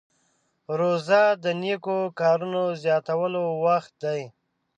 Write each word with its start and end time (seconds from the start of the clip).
روژه 0.79 1.23
د 1.43 1.45
نیکو 1.61 1.97
کارونو 2.19 2.61
زیاتولو 2.83 3.43
وخت 3.65 3.93
دی. 4.03 4.21